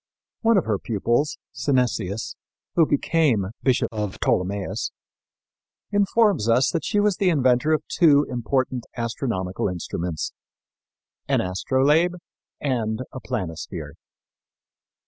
[0.41, 2.35] One of her pupils, Synesius,
[2.73, 4.89] who became Bishop of Ptolemais,
[5.91, 10.33] informs us that she was the inventor of two important astronomical instruments:
[11.27, 12.15] an astrolabe
[12.59, 13.93] and a planisphere.